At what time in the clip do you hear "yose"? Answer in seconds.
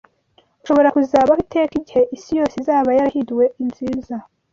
2.39-2.53